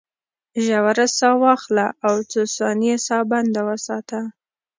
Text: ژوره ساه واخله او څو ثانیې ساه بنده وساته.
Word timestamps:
ژوره 0.65 1.05
ساه 1.17 1.35
واخله 1.43 1.87
او 2.07 2.13
څو 2.31 2.41
ثانیې 2.57 2.95
ساه 3.07 3.23
بنده 3.31 3.61
وساته. 3.69 4.19